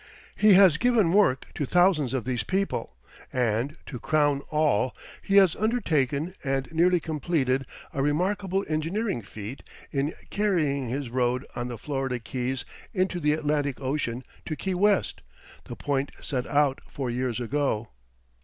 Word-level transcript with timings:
He 0.35 0.53
has 0.55 0.79
given 0.79 1.13
work 1.13 1.45
to 1.53 1.63
thousands 1.63 2.11
of 2.15 2.25
these 2.25 2.41
people; 2.41 2.95
and, 3.31 3.77
to 3.85 3.99
crown 3.99 4.41
all, 4.49 4.95
he 5.21 5.35
has 5.37 5.55
undertaken 5.55 6.33
and 6.43 6.71
nearly 6.71 6.99
completed 6.99 7.67
a 7.93 8.01
remarkable 8.01 8.65
engineering 8.67 9.21
feat 9.21 9.61
in 9.91 10.15
carrying 10.31 10.89
his 10.89 11.11
road 11.11 11.45
on 11.55 11.67
the 11.67 11.77
Florida 11.77 12.17
Keys 12.17 12.65
into 12.95 13.19
the 13.19 13.33
Atlantic 13.33 13.79
Ocean 13.79 14.23
to 14.47 14.55
Key 14.55 14.73
West, 14.73 15.21
the 15.65 15.75
point 15.75 16.09
set 16.19 16.47
out 16.47 16.81
for 16.87 17.11
years 17.11 17.39
ago. 17.39 17.89